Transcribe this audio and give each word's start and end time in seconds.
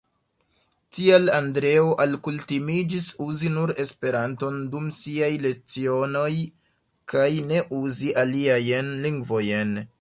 Tial 0.97 1.29
Andreo 1.39 1.83
alkutimiĝis 2.05 3.09
uzi 3.27 3.51
nur 3.59 3.73
Esperanton 3.85 4.57
dum 4.73 4.89
siaj 4.97 5.31
lecionoj, 5.45 6.33
kaj 7.15 7.31
ne 7.53 7.63
uzi 7.85 8.13
aliajn 8.27 8.95
lingvojn. 9.09 9.81